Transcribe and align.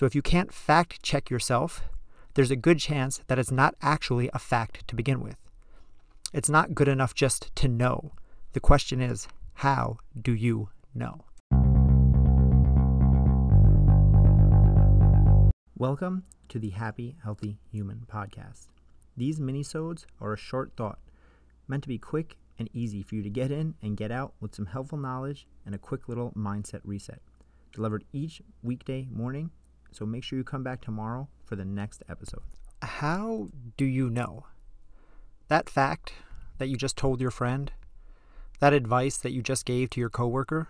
So 0.00 0.06
if 0.06 0.14
you 0.14 0.22
can't 0.22 0.50
fact 0.50 1.02
check 1.02 1.28
yourself, 1.28 1.82
there's 2.32 2.50
a 2.50 2.56
good 2.56 2.78
chance 2.78 3.20
that 3.26 3.38
it's 3.38 3.50
not 3.50 3.74
actually 3.82 4.30
a 4.32 4.38
fact 4.38 4.88
to 4.88 4.96
begin 4.96 5.20
with. 5.20 5.36
It's 6.32 6.48
not 6.48 6.74
good 6.74 6.88
enough 6.88 7.14
just 7.14 7.54
to 7.56 7.68
know. 7.68 8.12
The 8.54 8.60
question 8.60 9.02
is, 9.02 9.28
how 9.56 9.98
do 10.18 10.32
you 10.32 10.70
know? 10.94 11.26
Welcome 15.76 16.24
to 16.48 16.58
the 16.58 16.70
Happy 16.70 17.16
Healthy 17.22 17.58
Human 17.70 18.06
podcast. 18.10 18.68
These 19.18 19.38
minisodes 19.38 20.06
are 20.18 20.32
a 20.32 20.38
short 20.38 20.72
thought 20.78 20.98
meant 21.68 21.82
to 21.82 21.90
be 21.90 21.98
quick 21.98 22.38
and 22.58 22.70
easy 22.72 23.02
for 23.02 23.16
you 23.16 23.22
to 23.22 23.28
get 23.28 23.50
in 23.50 23.74
and 23.82 23.98
get 23.98 24.10
out 24.10 24.32
with 24.40 24.54
some 24.54 24.64
helpful 24.64 24.96
knowledge 24.96 25.46
and 25.66 25.74
a 25.74 25.78
quick 25.78 26.08
little 26.08 26.32
mindset 26.34 26.80
reset. 26.84 27.20
Delivered 27.74 28.04
each 28.14 28.40
weekday 28.62 29.06
morning, 29.12 29.50
so 29.92 30.06
make 30.06 30.24
sure 30.24 30.38
you 30.38 30.44
come 30.44 30.62
back 30.62 30.80
tomorrow 30.80 31.28
for 31.44 31.56
the 31.56 31.64
next 31.64 32.02
episode. 32.08 32.42
How 32.82 33.48
do 33.76 33.84
you 33.84 34.08
know? 34.08 34.46
That 35.48 35.68
fact 35.68 36.12
that 36.58 36.68
you 36.68 36.76
just 36.76 36.96
told 36.96 37.20
your 37.20 37.30
friend, 37.30 37.72
that 38.60 38.72
advice 38.72 39.16
that 39.16 39.32
you 39.32 39.42
just 39.42 39.64
gave 39.64 39.90
to 39.90 40.00
your 40.00 40.10
coworker, 40.10 40.68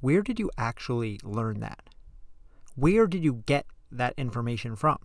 where 0.00 0.22
did 0.22 0.38
you 0.38 0.50
actually 0.56 1.18
learn 1.24 1.60
that? 1.60 1.82
Where 2.76 3.06
did 3.06 3.24
you 3.24 3.42
get 3.46 3.66
that 3.90 4.14
information 4.16 4.76
from? 4.76 4.98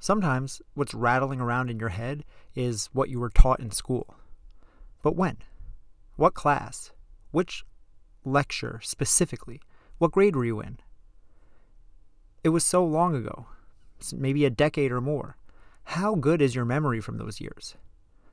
Sometimes 0.00 0.60
what's 0.74 0.94
rattling 0.94 1.40
around 1.40 1.70
in 1.70 1.78
your 1.78 1.90
head 1.90 2.24
is 2.54 2.90
what 2.92 3.08
you 3.08 3.20
were 3.20 3.30
taught 3.30 3.60
in 3.60 3.70
school. 3.70 4.16
But 5.02 5.16
when? 5.16 5.38
What 6.16 6.34
class? 6.34 6.90
Which 7.30 7.64
lecture 8.24 8.80
specifically? 8.82 9.60
What 9.98 10.12
grade 10.12 10.34
were 10.34 10.44
you 10.44 10.60
in? 10.60 10.78
It 12.46 12.50
was 12.50 12.62
so 12.62 12.84
long 12.84 13.16
ago, 13.16 13.46
maybe 14.14 14.44
a 14.44 14.50
decade 14.50 14.92
or 14.92 15.00
more. 15.00 15.36
How 15.82 16.14
good 16.14 16.40
is 16.40 16.54
your 16.54 16.64
memory 16.64 17.00
from 17.00 17.18
those 17.18 17.40
years? 17.40 17.74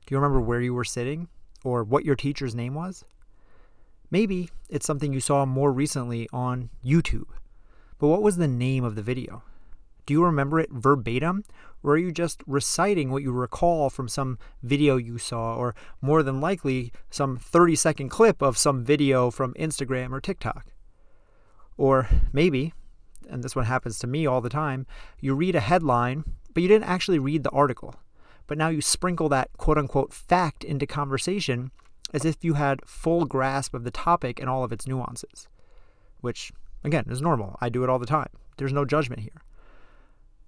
Do 0.06 0.14
you 0.14 0.18
remember 0.18 0.40
where 0.40 0.60
you 0.60 0.72
were 0.72 0.84
sitting 0.84 1.26
or 1.64 1.82
what 1.82 2.04
your 2.04 2.14
teacher's 2.14 2.54
name 2.54 2.74
was? 2.74 3.04
Maybe 4.12 4.50
it's 4.68 4.86
something 4.86 5.12
you 5.12 5.18
saw 5.18 5.44
more 5.44 5.72
recently 5.72 6.28
on 6.32 6.70
YouTube. 6.84 7.26
But 7.98 8.06
what 8.06 8.22
was 8.22 8.36
the 8.36 8.46
name 8.46 8.84
of 8.84 8.94
the 8.94 9.02
video? 9.02 9.42
Do 10.06 10.14
you 10.14 10.24
remember 10.24 10.60
it 10.60 10.70
verbatim, 10.70 11.42
or 11.82 11.94
are 11.94 11.98
you 11.98 12.12
just 12.12 12.40
reciting 12.46 13.10
what 13.10 13.24
you 13.24 13.32
recall 13.32 13.90
from 13.90 14.06
some 14.06 14.38
video 14.62 14.96
you 14.96 15.18
saw, 15.18 15.56
or 15.56 15.74
more 16.00 16.22
than 16.22 16.40
likely, 16.40 16.92
some 17.10 17.36
30 17.36 17.74
second 17.74 18.08
clip 18.10 18.42
of 18.42 18.58
some 18.58 18.84
video 18.84 19.32
from 19.32 19.54
Instagram 19.54 20.12
or 20.12 20.20
TikTok? 20.20 20.66
Or 21.76 22.08
maybe, 22.32 22.74
and 23.28 23.42
this 23.42 23.56
one 23.56 23.64
happens 23.66 23.98
to 23.98 24.06
me 24.06 24.26
all 24.26 24.40
the 24.40 24.48
time, 24.48 24.86
you 25.20 25.34
read 25.34 25.56
a 25.56 25.60
headline, 25.60 26.24
but 26.52 26.62
you 26.62 26.68
didn't 26.68 26.88
actually 26.88 27.18
read 27.18 27.42
the 27.42 27.50
article. 27.50 27.94
But 28.46 28.58
now 28.58 28.68
you 28.68 28.80
sprinkle 28.80 29.28
that 29.30 29.50
quote 29.56 29.78
unquote 29.78 30.12
fact 30.12 30.64
into 30.64 30.86
conversation 30.86 31.70
as 32.12 32.24
if 32.24 32.44
you 32.44 32.54
had 32.54 32.86
full 32.86 33.24
grasp 33.24 33.74
of 33.74 33.84
the 33.84 33.90
topic 33.90 34.38
and 34.38 34.48
all 34.48 34.62
of 34.62 34.72
its 34.72 34.86
nuances, 34.86 35.48
which, 36.20 36.52
again, 36.84 37.06
is 37.08 37.20
normal. 37.20 37.58
I 37.60 37.68
do 37.68 37.82
it 37.82 37.90
all 37.90 37.98
the 37.98 38.06
time. 38.06 38.28
There's 38.56 38.72
no 38.72 38.84
judgment 38.84 39.22
here. 39.22 39.42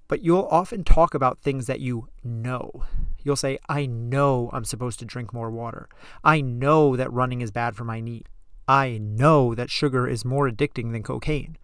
But 0.09 0.23
you'll 0.23 0.49
often 0.51 0.85
talk 0.85 1.15
about 1.15 1.39
things 1.39 1.67
that 1.67 1.81
you 1.81 2.09
know. 2.23 2.85
You'll 3.25 3.35
say, 3.35 3.59
I 3.69 3.87
know 3.87 4.51
I'm 4.53 4.65
supposed 4.65 5.01
to 5.01 5.05
drink 5.05 5.33
more 5.33 5.51
water. 5.51 5.89
I 6.23 6.41
know 6.41 6.95
that 6.95 7.13
running 7.13 7.41
is 7.41 7.51
bad 7.51 7.75
for 7.75 7.83
my 7.83 7.99
knee. 7.99 8.23
I 8.69 8.99
know 8.99 9.55
that 9.55 9.71
sugar 9.71 10.07
is 10.07 10.25
more 10.25 10.49
addicting 10.49 10.93
than 10.93 11.03
cocaine. 11.03 11.57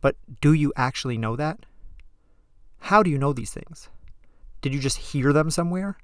But 0.00 0.16
do 0.40 0.52
you 0.52 0.72
actually 0.76 1.18
know 1.18 1.36
that? 1.36 1.66
How 2.78 3.02
do 3.02 3.10
you 3.10 3.18
know 3.18 3.32
these 3.32 3.52
things? 3.52 3.88
Did 4.60 4.74
you 4.74 4.80
just 4.80 4.98
hear 4.98 5.32
them 5.32 5.50
somewhere? 5.50 5.96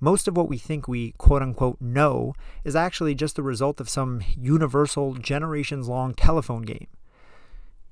Most 0.00 0.28
of 0.28 0.36
what 0.36 0.48
we 0.48 0.58
think 0.58 0.88
we 0.88 1.12
quote 1.12 1.42
unquote 1.42 1.80
know 1.80 2.34
is 2.64 2.76
actually 2.76 3.14
just 3.14 3.36
the 3.36 3.42
result 3.42 3.80
of 3.80 3.88
some 3.88 4.22
universal 4.36 5.14
generations 5.14 5.88
long 5.88 6.14
telephone 6.14 6.62
game 6.62 6.88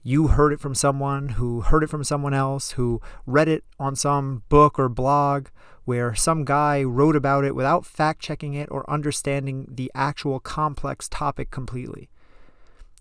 you 0.03 0.29
heard 0.29 0.53
it 0.53 0.61
from 0.61 0.75
someone 0.75 1.31
who 1.31 1.61
heard 1.61 1.85
it 1.85 1.91
from 1.91 2.03
someone 2.03 2.35
else 2.35 2.73
who 2.73 3.01
read 3.25 3.49
it 3.49 3.65
on 3.79 3.95
some 3.95 4.43
book 4.49 4.79
or 4.79 4.89
blog 4.89 5.47
where 5.85 6.15
some 6.15 6.45
guy 6.45 6.83
wrote 6.83 7.15
about 7.15 7.45
it 7.45 7.55
without 7.55 7.87
fact 7.87 8.21
checking 8.21 8.55
it 8.55 8.69
or 8.71 8.89
understanding 8.91 9.67
the 9.71 9.91
actual 9.95 10.41
complex 10.41 11.09
topic 11.09 11.51
completely. 11.51 12.09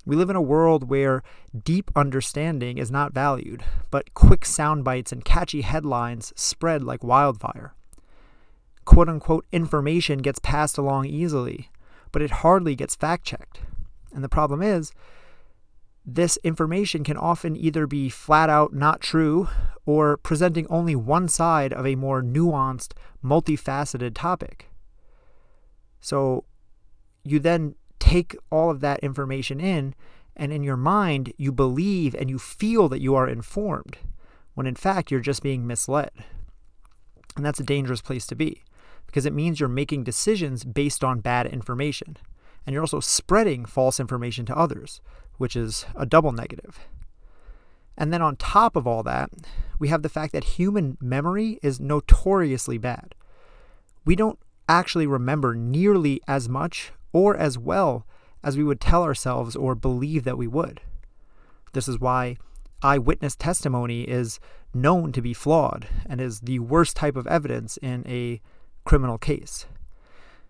We 0.06 0.16
live 0.16 0.30
in 0.30 0.36
a 0.36 0.42
world 0.42 0.90
where 0.90 1.22
deep 1.64 1.92
understanding 1.96 2.78
is 2.78 2.90
not 2.90 3.14
valued, 3.14 3.64
but 3.92 4.14
quick 4.14 4.46
sound 4.46 4.84
bites 4.84 5.12
and 5.12 5.24
catchy 5.24 5.62
headlines 5.62 6.34
spread 6.36 6.84
like 6.84 7.04
wildfire. 7.04 7.76
Quote 8.84 9.10
unquote 9.10 9.46
information 9.52 10.20
gets 10.20 10.40
passed 10.40 10.78
along 10.78 11.06
easily, 11.06 11.70
but 12.12 12.22
it 12.22 12.32
hardly 12.32 12.76
gets 12.76 12.96
fact 12.96 13.26
checked. 13.26 13.62
And 14.14 14.24
the 14.24 14.30
problem 14.30 14.62
is, 14.62 14.92
this 16.04 16.38
information 16.44 17.04
can 17.04 17.16
often 17.16 17.56
either 17.56 17.86
be 17.86 18.10
flat 18.10 18.50
out 18.50 18.74
not 18.74 19.02
true 19.02 19.48
or 19.86 20.18
presenting 20.18 20.66
only 20.68 20.96
one 20.96 21.28
side 21.28 21.72
of 21.72 21.86
a 21.86 21.96
more 21.96 22.24
nuanced, 22.24 22.94
multifaceted 23.24 24.14
topic. 24.16 24.72
So 26.00 26.46
you 27.24 27.40
then 27.40 27.76
take 28.12 28.36
all 28.50 28.70
of 28.70 28.82
that 28.82 29.00
information 29.00 29.60
in, 29.60 29.96
and 30.36 30.52
in 30.52 30.64
your 30.64 30.78
mind, 30.78 31.34
you 31.38 31.52
believe 31.52 32.16
and 32.16 32.30
you 32.30 32.40
feel 32.40 32.90
that 32.90 33.02
you 33.02 33.16
are 33.16 33.28
informed, 33.28 33.98
when 34.54 34.68
in 34.68 34.76
fact, 34.76 35.12
you're 35.12 35.20
just 35.20 35.44
being 35.44 35.68
misled. 35.68 36.12
And 37.36 37.46
that's 37.46 37.60
a 37.60 37.64
dangerous 37.64 38.02
place 38.02 38.26
to 38.28 38.36
be 38.36 38.64
because 39.08 39.26
it 39.26 39.34
means 39.34 39.60
you're 39.60 39.70
making 39.70 40.04
decisions 40.04 40.64
based 40.64 41.04
on 41.04 41.20
bad 41.20 41.46
information. 41.46 42.18
And 42.66 42.74
you're 42.74 42.84
also 42.84 43.00
spreading 43.00 43.66
false 43.66 44.00
information 44.00 44.46
to 44.46 44.58
others 44.58 45.02
which 45.42 45.56
is 45.56 45.88
a 45.96 46.06
double 46.06 46.32
negative. 46.32 46.82
And 47.98 48.14
then 48.14 48.22
on 48.22 48.36
top 48.36 48.76
of 48.76 48.86
all 48.86 49.02
that, 49.02 49.32
we 49.80 49.88
have 49.88 50.04
the 50.04 50.08
fact 50.08 50.34
that 50.34 50.44
human 50.44 51.00
memory 51.02 51.58
is 51.64 51.80
notoriously 51.80 52.78
bad. 52.78 53.16
We 54.06 54.16
don't 54.16 54.38
actually 54.70 55.08
remember 55.08 55.56
nearly 55.56 56.22
as 56.28 56.48
much 56.48 56.92
or 57.14 57.36
as 57.36 57.58
well 57.58 58.06
as 58.44 58.58
we 58.58 58.64
would 58.64 58.82
tell 58.82 59.04
ourselves 59.04 59.56
or 59.56 59.76
believe 59.76 60.24
that 60.24 60.38
we 60.38 60.48
would. 60.48 60.82
This 61.74 61.88
is 61.88 62.00
why 62.00 62.38
eyewitness 62.82 63.36
testimony 63.36 64.02
is 64.04 64.40
known 64.74 65.12
to 65.12 65.22
be 65.22 65.34
flawed 65.34 65.88
and 66.06 66.20
is 66.20 66.42
the 66.42 66.60
worst 66.60 66.96
type 66.96 67.16
of 67.16 67.28
evidence 67.28 67.78
in 67.78 68.04
a 68.08 68.42
criminal 68.86 69.18
case. 69.18 69.66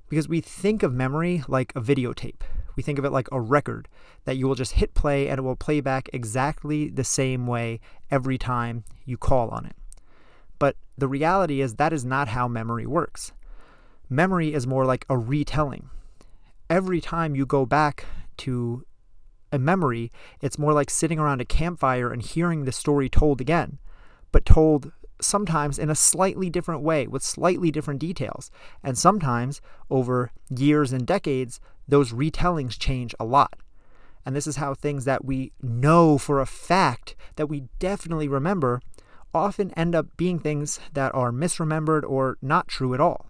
Because 0.09 0.27
we 0.27 0.41
think 0.41 0.83
of 0.83 0.94
memory 0.94 1.44
like 1.47 1.71
a 1.75 1.81
videotape. 1.81 2.41
We 2.75 2.83
think 2.83 3.00
of 3.00 3.05
it 3.05 3.11
like 3.11 3.27
a 3.31 3.41
record 3.41 3.88
that 4.25 4.38
you 4.38 4.47
will 4.47 4.55
just 4.55 4.73
hit 4.73 4.94
play 4.94 5.27
and 5.27 5.39
it 5.39 5.41
will 5.41 5.55
play 5.55 5.81
back 5.81 6.09
exactly 6.13 6.89
the 6.89 7.03
same 7.03 7.47
way 7.47 7.79
every 8.09 8.38
time 8.38 8.83
you 9.05 9.17
call 9.17 9.50
on 9.50 9.66
it. 9.66 9.75
But 10.59 10.75
the 10.97 11.07
reality 11.07 11.61
is 11.61 11.75
that 11.75 11.94
is 11.94 12.05
not 12.05 12.29
how 12.29 12.47
memory 12.47 12.85
works. 12.85 13.33
Memory 14.09 14.53
is 14.53 14.67
more 14.67 14.85
like 14.85 15.05
a 15.09 15.17
retelling. 15.17 15.89
Every 16.71 17.01
time 17.01 17.35
you 17.35 17.45
go 17.45 17.65
back 17.65 18.05
to 18.37 18.85
a 19.51 19.59
memory, 19.59 20.09
it's 20.39 20.57
more 20.57 20.71
like 20.71 20.89
sitting 20.89 21.19
around 21.19 21.41
a 21.41 21.45
campfire 21.45 22.13
and 22.13 22.21
hearing 22.21 22.63
the 22.63 22.71
story 22.71 23.09
told 23.09 23.41
again, 23.41 23.77
but 24.31 24.45
told 24.45 24.93
sometimes 25.19 25.77
in 25.77 25.89
a 25.89 25.95
slightly 25.95 26.49
different 26.49 26.81
way 26.81 27.07
with 27.07 27.23
slightly 27.23 27.71
different 27.71 27.99
details. 27.99 28.49
And 28.81 28.97
sometimes 28.97 29.59
over 29.89 30.31
years 30.49 30.93
and 30.93 31.05
decades, 31.05 31.59
those 31.89 32.13
retellings 32.13 32.79
change 32.79 33.13
a 33.19 33.25
lot. 33.25 33.59
And 34.25 34.33
this 34.33 34.47
is 34.47 34.55
how 34.55 34.73
things 34.73 35.03
that 35.03 35.25
we 35.25 35.51
know 35.61 36.17
for 36.17 36.39
a 36.39 36.45
fact 36.45 37.17
that 37.35 37.47
we 37.47 37.65
definitely 37.79 38.29
remember 38.29 38.79
often 39.33 39.71
end 39.71 39.94
up 39.94 40.15
being 40.15 40.39
things 40.39 40.79
that 40.94 41.13
are 41.13 41.33
misremembered 41.33 42.09
or 42.09 42.38
not 42.41 42.69
true 42.69 42.94
at 42.94 43.01
all. 43.01 43.25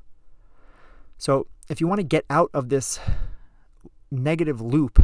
So, 1.18 1.48
if 1.72 1.82
you 1.82 1.88
want 1.88 2.00
to 2.00 2.04
get 2.04 2.26
out 2.30 2.52
of 2.54 2.70
this 2.70 3.00
negative 4.12 4.62
loop, 4.62 5.02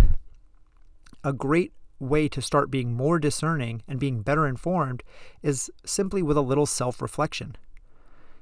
a 1.24 1.34
great 1.34 1.72
way 2.00 2.28
to 2.28 2.42
start 2.42 2.70
being 2.70 2.94
more 2.94 3.18
discerning 3.18 3.82
and 3.88 4.00
being 4.00 4.22
better 4.22 4.46
informed 4.46 5.02
is 5.42 5.72
simply 5.86 6.22
with 6.22 6.38
a 6.38 6.42
little 6.42 6.68
self 6.68 7.02
reflection. 7.02 7.56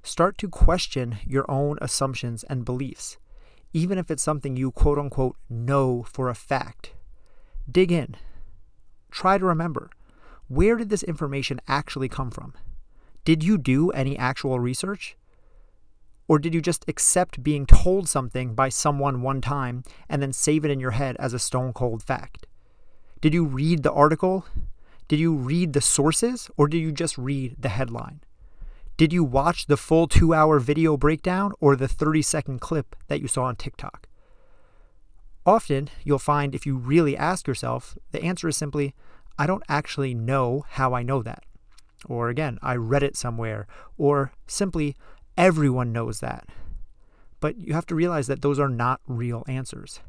Start 0.04 0.38
to 0.40 0.50
question 0.50 1.20
your 1.26 1.50
own 1.50 1.78
assumptions 1.82 2.44
and 2.44 2.66
beliefs 2.66 3.18
even 3.76 3.98
if 3.98 4.10
it's 4.10 4.24
something 4.24 4.56
you 4.56 4.72
quote 4.72 4.98
unquote 4.98 5.36
know 5.50 6.02
for 6.04 6.30
a 6.30 6.34
fact. 6.34 6.94
Dig 7.70 7.92
in. 7.92 8.16
Try 9.12 9.38
to 9.38 9.44
remember 9.44 9.90
where 10.48 10.78
did 10.78 10.90
this 10.90 11.04
information 11.04 11.60
actually 11.68 12.08
come 12.08 12.32
from? 12.32 12.54
Did 13.26 13.44
you 13.44 13.58
do 13.58 13.90
any 13.92 14.18
actual 14.18 14.62
research? 14.62 15.18
Or 16.28 16.40
did 16.40 16.54
you 16.54 16.62
just 16.62 16.86
accept 16.88 17.44
being 17.44 17.66
told 17.66 18.10
something 18.10 18.56
by 18.56 18.70
someone 18.70 19.22
one 19.22 19.42
time 19.42 19.84
and 20.10 20.22
then 20.22 20.34
save 20.34 20.66
it 20.66 20.72
in 20.72 20.80
your 20.80 20.92
head 20.92 21.16
as 21.20 21.34
a 21.34 21.40
stone 21.40 21.72
cold 21.72 22.02
fact? 22.02 22.48
Did 23.22 23.34
you 23.34 23.46
read 23.46 23.84
the 23.84 23.92
article? 23.92 24.46
Did 25.08 25.20
you 25.20 25.36
read 25.36 25.74
the 25.74 25.82
sources 25.82 26.50
or 26.58 26.68
did 26.68 26.80
you 26.80 26.92
just 26.92 27.18
read 27.18 27.58
the 27.60 27.70
headline? 27.70 28.22
Did 28.98 29.14
you 29.14 29.24
watch 29.24 29.68
the 29.68 29.78
full 29.78 30.08
two 30.08 30.34
hour 30.34 30.60
video 30.60 30.98
breakdown 30.98 31.52
or 31.60 31.76
the 31.76 31.88
30 31.88 32.22
second 32.22 32.62
clip 32.62 32.96
that 33.08 33.22
you 33.22 33.28
saw 33.28 33.44
on 33.44 33.56
TikTok? 33.56 34.08
Often, 35.46 35.90
you'll 36.04 36.18
find 36.18 36.56
if 36.56 36.66
you 36.66 36.76
really 36.76 37.16
ask 37.16 37.48
yourself, 37.48 37.98
the 38.12 38.24
answer 38.24 38.48
is 38.48 38.58
simply, 38.58 38.96
I 39.38 39.46
don't 39.46 39.64
actually 39.70 40.16
know 40.16 40.66
how 40.70 40.94
I 40.94 41.04
know 41.04 41.22
that. 41.22 41.44
Or 42.08 42.30
again, 42.30 42.58
I 42.62 42.76
read 42.76 43.04
it 43.04 43.16
somewhere. 43.16 43.68
Or 43.98 44.32
simply, 44.48 44.96
everyone 45.38 45.92
knows 45.92 46.20
that. 46.20 46.48
But 47.40 47.58
you 47.58 47.74
have 47.74 47.86
to 47.88 47.96
realize 47.96 48.28
that 48.28 48.42
those 48.42 48.60
are 48.60 48.70
not 48.70 49.02
real 49.08 49.44
answers. 49.48 50.00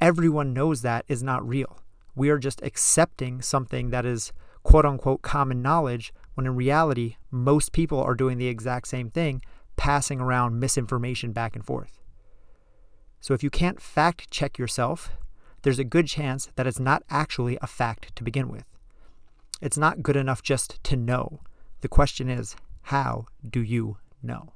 Everyone 0.00 0.52
knows 0.52 0.82
that 0.82 1.04
is 1.08 1.22
not 1.22 1.46
real. 1.46 1.78
We 2.14 2.30
are 2.30 2.38
just 2.38 2.62
accepting 2.62 3.42
something 3.42 3.90
that 3.90 4.06
is 4.06 4.32
quote 4.62 4.84
unquote 4.84 5.22
common 5.22 5.62
knowledge 5.62 6.12
when 6.34 6.46
in 6.46 6.54
reality, 6.54 7.16
most 7.30 7.72
people 7.72 8.00
are 8.00 8.14
doing 8.14 8.38
the 8.38 8.46
exact 8.46 8.88
same 8.88 9.10
thing, 9.10 9.42
passing 9.76 10.20
around 10.20 10.58
misinformation 10.58 11.32
back 11.32 11.54
and 11.54 11.64
forth. 11.64 11.98
So 13.20 13.34
if 13.34 13.42
you 13.42 13.50
can't 13.50 13.80
fact 13.80 14.30
check 14.30 14.58
yourself, 14.58 15.10
there's 15.62 15.78
a 15.78 15.84
good 15.84 16.06
chance 16.06 16.48
that 16.56 16.66
it's 16.66 16.80
not 16.80 17.02
actually 17.10 17.58
a 17.60 17.66
fact 17.66 18.16
to 18.16 18.24
begin 18.24 18.48
with. 18.48 18.64
It's 19.60 19.76
not 19.76 20.02
good 20.02 20.16
enough 20.16 20.42
just 20.42 20.82
to 20.84 20.96
know. 20.96 21.40
The 21.82 21.88
question 21.88 22.30
is, 22.30 22.56
how 22.84 23.26
do 23.48 23.62
you 23.62 23.98
know? 24.22 24.52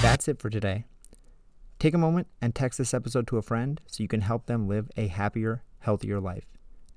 That's 0.00 0.28
it 0.28 0.40
for 0.40 0.50
today. 0.50 0.84
Take 1.78 1.94
a 1.94 1.98
moment 1.98 2.26
and 2.40 2.54
text 2.54 2.78
this 2.78 2.94
episode 2.94 3.26
to 3.28 3.36
a 3.38 3.42
friend 3.42 3.80
so 3.86 4.02
you 4.02 4.08
can 4.08 4.20
help 4.20 4.46
them 4.46 4.68
live 4.68 4.90
a 4.96 5.06
happier, 5.08 5.62
healthier 5.80 6.20
life 6.20 6.46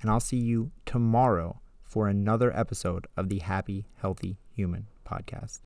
and 0.01 0.09
I'll 0.09 0.19
see 0.19 0.38
you 0.38 0.71
tomorrow 0.85 1.61
for 1.83 2.07
another 2.07 2.55
episode 2.57 3.07
of 3.15 3.29
the 3.29 3.39
Happy, 3.39 3.85
Healthy 4.01 4.38
Human 4.53 4.88
podcast. 5.05 5.61